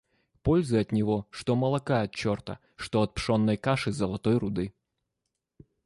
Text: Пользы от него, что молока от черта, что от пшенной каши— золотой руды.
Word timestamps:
Пользы 0.41 0.79
от 0.79 0.91
него, 0.91 1.27
что 1.29 1.55
молока 1.55 2.01
от 2.01 2.15
черта, 2.15 2.57
что 2.75 3.03
от 3.03 3.13
пшенной 3.13 3.55
каши— 3.55 3.91
золотой 3.91 4.39
руды. 4.39 4.73